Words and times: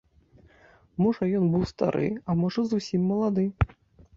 Можа 1.03 1.23
ён 1.39 1.45
быў 1.55 1.63
стары, 1.73 2.07
а 2.29 2.37
можа 2.41 2.61
зусім 2.73 3.01
малады. 3.11 3.45